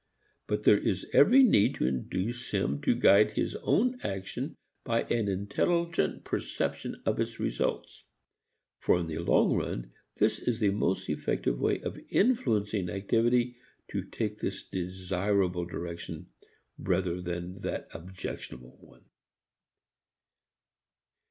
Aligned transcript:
But 0.47 0.63
there 0.63 0.79
is 0.79 1.05
every 1.13 1.43
need 1.43 1.75
to 1.75 1.85
induce 1.85 2.49
him 2.49 2.81
to 2.81 2.95
guide 2.95 3.33
his 3.33 3.55
own 3.57 3.99
action 4.01 4.55
by 4.83 5.03
an 5.03 5.27
intelligent 5.27 6.23
perception 6.23 6.99
of 7.05 7.19
its 7.19 7.39
results. 7.39 8.03
For 8.79 8.97
in 8.99 9.05
the 9.05 9.19
long 9.19 9.53
run 9.55 9.91
this 10.17 10.39
is 10.39 10.59
the 10.59 10.71
most 10.71 11.07
effective 11.07 11.59
way 11.59 11.81
of 11.83 11.99
influencing 12.09 12.89
activity 12.89 13.57
to 13.91 14.03
take 14.03 14.39
this 14.39 14.67
desirable 14.67 15.65
direction 15.65 16.31
rather 16.79 17.21
than 17.21 17.59
that 17.59 17.87
objectionable 17.93 18.77
one. 18.81 19.05